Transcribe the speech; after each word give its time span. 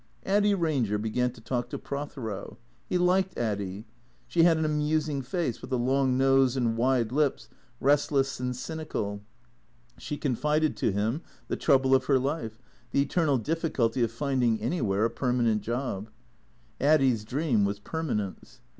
Addy 0.25 0.55
Ranger 0.55 0.97
began 0.97 1.29
to 1.33 1.41
talk 1.41 1.69
to 1.69 1.77
Prothero. 1.77 2.57
He 2.89 2.97
liked 2.97 3.37
Addy. 3.37 3.85
She 4.27 4.41
had 4.41 4.57
an 4.57 4.65
amusing 4.65 5.21
face 5.21 5.61
with 5.61 5.71
a 5.71 5.75
long 5.77 6.17
nose 6.17 6.57
and 6.57 6.75
wide 6.75 7.11
lips, 7.11 7.49
rest 7.79 8.11
less 8.11 8.39
and 8.39 8.55
cynical. 8.55 9.21
She 9.99 10.17
confided 10.17 10.75
to 10.77 10.91
him 10.91 11.21
the 11.49 11.55
trouble 11.55 11.93
of 11.93 12.05
her 12.05 12.17
life, 12.17 12.57
tlie 12.91 13.01
eternal 13.03 13.37
difficulty 13.37 14.01
of 14.01 14.11
finding 14.11 14.59
anywhere 14.59 15.05
a 15.05 15.09
permanent 15.11 15.61
job. 15.61 16.09
Addy's 16.79 17.23
dream 17.23 17.63
was 17.63 17.77
permanence. 17.77 18.59